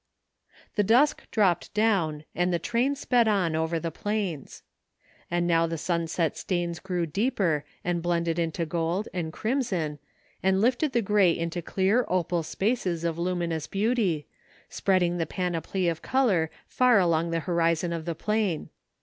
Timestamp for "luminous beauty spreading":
13.19-15.17